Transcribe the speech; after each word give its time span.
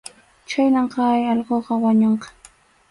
Chhaynam 0.49 0.87
kay 0.95 1.21
allquqa 1.31 1.73
wañunqa. 1.83 2.27